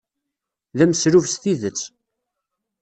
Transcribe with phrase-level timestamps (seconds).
[0.77, 1.81] D ameslub s tidet.